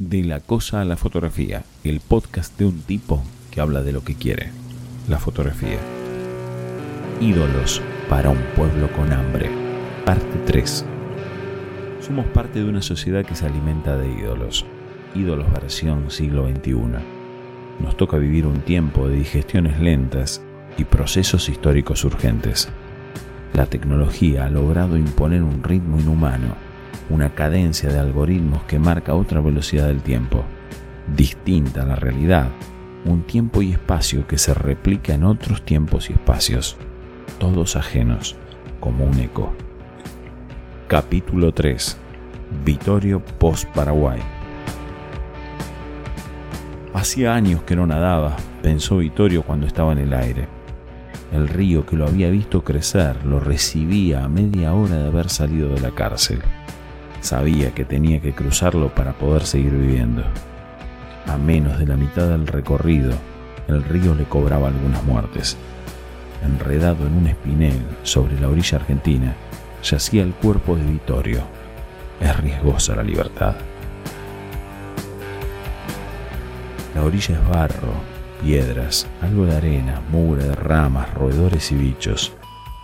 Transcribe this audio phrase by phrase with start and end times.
[0.00, 4.02] De la cosa a la fotografía, el podcast de un tipo que habla de lo
[4.02, 4.48] que quiere,
[5.10, 5.76] la fotografía.
[7.20, 9.50] Ídolos para un pueblo con hambre,
[10.06, 10.86] parte 3.
[12.00, 14.64] Somos parte de una sociedad que se alimenta de ídolos,
[15.14, 16.72] ídolos versión siglo XXI.
[17.80, 20.40] Nos toca vivir un tiempo de digestiones lentas
[20.78, 22.70] y procesos históricos urgentes.
[23.52, 26.69] La tecnología ha logrado imponer un ritmo inhumano
[27.08, 30.44] una cadencia de algoritmos que marca otra velocidad del tiempo,
[31.16, 32.48] distinta a la realidad,
[33.04, 36.76] un tiempo y espacio que se replica en otros tiempos y espacios,
[37.38, 38.36] todos ajenos,
[38.78, 39.52] como un eco.
[40.88, 41.96] Capítulo 3.
[42.64, 44.20] Vitorio post-Paraguay.
[46.92, 50.48] Hacía años que no nadaba, pensó Vitorio cuando estaba en el aire.
[51.32, 55.68] El río que lo había visto crecer lo recibía a media hora de haber salido
[55.68, 56.42] de la cárcel.
[57.20, 60.24] Sabía que tenía que cruzarlo para poder seguir viviendo.
[61.26, 63.12] A menos de la mitad del recorrido,
[63.68, 65.56] el río le cobraba algunas muertes.
[66.42, 69.34] Enredado en un espinel sobre la orilla argentina,
[69.82, 71.42] yacía el cuerpo de Vittorio.
[72.20, 73.54] Es riesgosa la libertad.
[76.94, 77.92] La orilla es barro,
[78.42, 82.32] piedras, algo de arena, mugre ramas, roedores y bichos.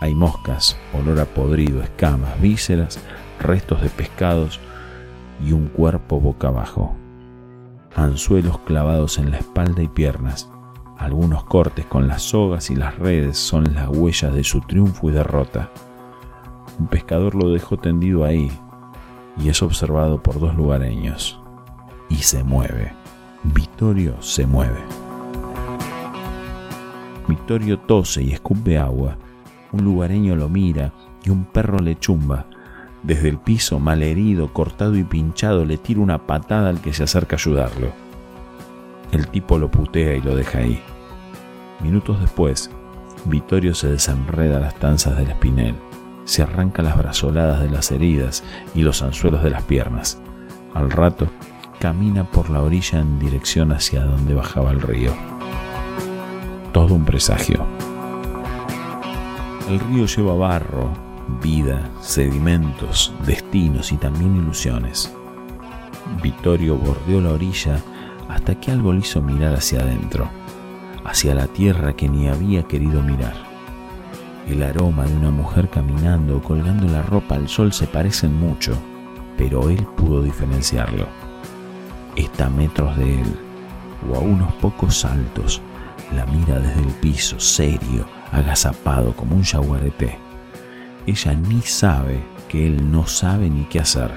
[0.00, 2.98] Hay moscas, olor a podrido, escamas, vísceras,
[3.40, 4.60] restos de pescados
[5.44, 6.94] y un cuerpo boca abajo.
[7.94, 10.50] Anzuelos clavados en la espalda y piernas.
[10.98, 15.12] Algunos cortes con las sogas y las redes son las huellas de su triunfo y
[15.12, 15.70] derrota.
[16.78, 18.50] Un pescador lo dejó tendido ahí
[19.38, 21.40] y es observado por dos lugareños.
[22.08, 22.92] Y se mueve.
[23.42, 24.80] Vittorio se mueve.
[27.28, 29.16] Vittorio tose y escupe agua.
[29.72, 30.92] Un lugareño lo mira
[31.24, 32.46] y un perro le chumba.
[33.04, 37.36] Desde el piso, malherido, cortado y pinchado, le tira una patada al que se acerca
[37.36, 37.92] a ayudarlo.
[39.12, 40.80] El tipo lo putea y lo deja ahí.
[41.80, 42.70] Minutos después,
[43.26, 45.74] Vittorio se desenreda las tanzas del espinel,
[46.24, 48.42] se arranca las brazoladas de las heridas
[48.74, 50.18] y los anzuelos de las piernas.
[50.72, 51.28] Al rato,
[51.78, 55.12] camina por la orilla en dirección hacia donde bajaba el río.
[56.72, 57.66] Todo un presagio.
[59.68, 61.03] El río lleva barro,
[61.42, 65.12] vida, sedimentos, destinos y también ilusiones.
[66.22, 67.80] Vittorio bordeó la orilla
[68.28, 70.28] hasta que algo le hizo mirar hacia adentro,
[71.04, 73.34] hacia la tierra que ni había querido mirar.
[74.48, 78.76] El aroma de una mujer caminando o colgando la ropa al sol se parecen mucho,
[79.38, 81.06] pero él pudo diferenciarlo.
[82.16, 83.36] Está a metros de él,
[84.10, 85.62] o a unos pocos saltos,
[86.14, 90.18] la mira desde el piso, serio, agazapado como un yaguareté
[91.06, 94.10] ella ni sabe que él no sabe ni qué hacer.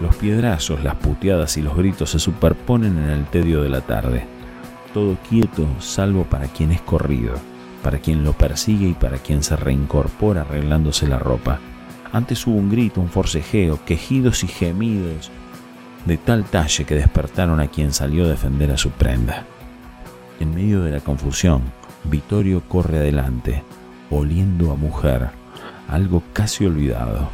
[0.00, 4.26] Los piedrazos, las puteadas y los gritos se superponen en el tedio de la tarde.
[4.92, 7.34] Todo quieto, salvo para quien es corrido,
[7.82, 11.60] para quien lo persigue y para quien se reincorpora arreglándose la ropa.
[12.12, 15.30] Antes hubo un grito, un forcejeo, quejidos y gemidos
[16.06, 19.44] de tal talle que despertaron a quien salió a defender a su prenda.
[20.40, 21.62] En medio de la confusión,
[22.04, 23.62] Vittorio corre adelante,
[24.16, 25.30] oliendo a mujer,
[25.88, 27.28] algo casi olvidado.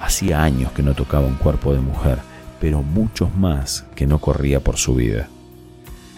[0.00, 2.18] Hacía años que no tocaba un cuerpo de mujer,
[2.60, 5.28] pero muchos más que no corría por su vida.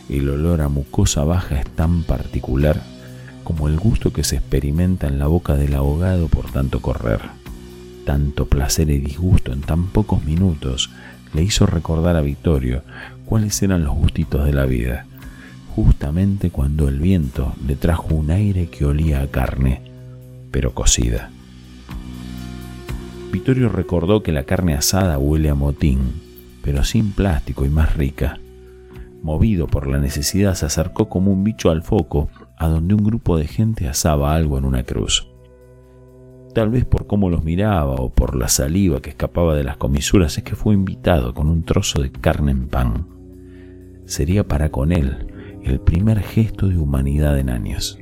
[0.09, 2.83] El olor a mucosa baja es tan particular
[3.45, 7.21] como el gusto que se experimenta en la boca del ahogado por tanto correr.
[8.07, 10.91] Tanto placer y disgusto en tan pocos minutos
[11.35, 12.83] le hizo recordar a Vittorio
[13.25, 15.07] cuáles eran los gustitos de la vida
[15.75, 19.81] justamente cuando el viento le trajo un aire que olía a carne,
[20.51, 21.31] pero cocida.
[23.33, 26.21] Vittorio recordó que la carne asada huele a motín,
[26.63, 28.39] pero sin plástico y más rica.
[29.23, 32.29] Movido por la necesidad, se acercó como un bicho al foco,
[32.59, 35.27] a donde un grupo de gente asaba algo en una cruz.
[36.55, 40.37] Tal vez por cómo los miraba o por la saliva que escapaba de las comisuras
[40.37, 43.07] es que fue invitado con un trozo de carne en pan.
[44.05, 45.32] Sería para con él,
[45.65, 47.99] el primer gesto de humanidad en años.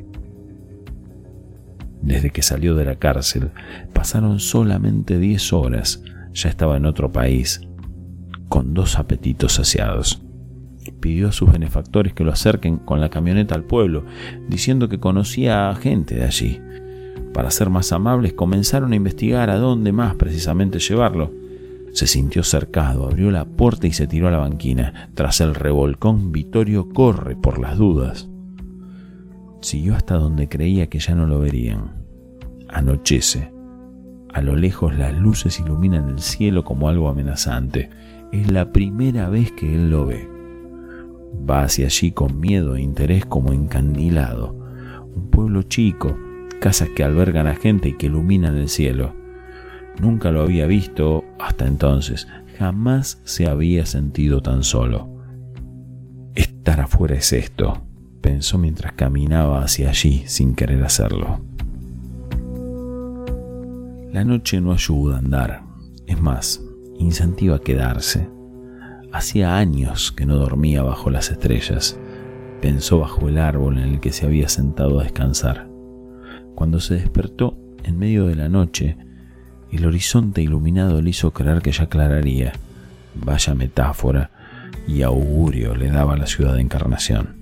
[2.03, 3.51] Desde que salió de la cárcel,
[3.93, 6.03] pasaron solamente 10 horas,
[6.33, 7.61] ya estaba en otro país,
[8.49, 10.23] con dos apetitos saciados.
[11.01, 14.05] Pidió a sus benefactores que lo acerquen con la camioneta al pueblo,
[14.49, 16.61] diciendo que conocía a gente de allí.
[17.35, 21.33] Para ser más amables, comenzaron a investigar a dónde más precisamente llevarlo.
[21.93, 25.11] Se sintió cercado, abrió la puerta y se tiró a la banquina.
[25.15, 28.29] Tras el revolcón, Vittorio corre por las dudas.
[29.61, 32.05] Siguió hasta donde creía que ya no lo verían.
[32.69, 33.53] Anochece.
[34.33, 37.91] A lo lejos las luces iluminan el cielo como algo amenazante.
[38.31, 40.29] Es la primera vez que él lo ve.
[41.49, 44.57] Va hacia allí con miedo e interés como encandilado.
[45.15, 46.17] Un pueblo chico,
[46.61, 49.20] casas que albergan a gente y que iluminan el cielo.
[50.01, 52.27] Nunca lo había visto hasta entonces,
[52.59, 55.09] jamás se había sentido tan solo.
[56.35, 57.83] Estar afuera es esto,
[58.23, 61.41] pensó mientras caminaba hacia allí sin querer hacerlo.
[64.11, 65.65] La noche no ayuda a andar,
[66.07, 66.65] es más,
[66.99, 68.27] incentiva a quedarse.
[69.13, 72.01] Hacía años que no dormía bajo las estrellas,
[72.63, 75.69] pensó bajo el árbol en el que se había sentado a descansar.
[76.55, 78.97] Cuando se despertó en medio de la noche,
[79.77, 82.53] el horizonte iluminado le hizo creer que ya aclararía.
[83.15, 84.31] Vaya metáfora
[84.87, 87.37] y augurio le daba la ciudad de Encarnación.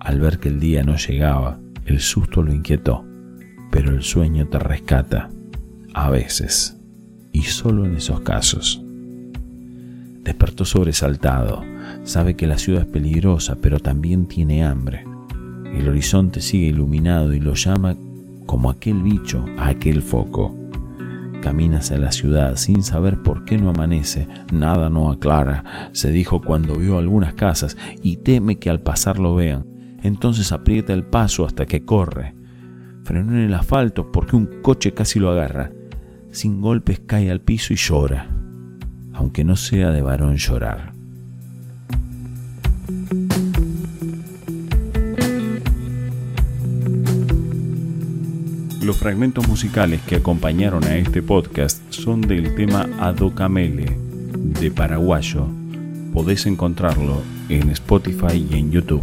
[0.00, 3.04] Al ver que el día no llegaba, el susto lo inquietó,
[3.70, 5.30] pero el sueño te rescata,
[5.94, 6.76] a veces,
[7.32, 8.82] y solo en esos casos.
[10.22, 11.62] Despertó sobresaltado,
[12.04, 15.04] sabe que la ciudad es peligrosa, pero también tiene hambre.
[15.74, 17.96] El horizonte sigue iluminado y lo llama
[18.46, 20.56] como aquel bicho a aquel foco.
[21.46, 26.42] Camina hacia la ciudad sin saber por qué no amanece, nada no aclara, se dijo
[26.42, 29.76] cuando vio algunas casas y teme que al pasar lo vean
[30.06, 32.34] entonces aprieta el paso hasta que corre.
[33.04, 35.70] Frenó en el asfalto porque un coche casi lo agarra.
[36.30, 38.28] Sin golpes cae al piso y llora,
[39.12, 40.92] aunque no sea de varón llorar.
[48.86, 53.98] Los fragmentos musicales que acompañaron a este podcast son del tema Adocamele
[54.60, 55.48] de Paraguayo.
[56.12, 59.02] Podés encontrarlo en Spotify y en YouTube.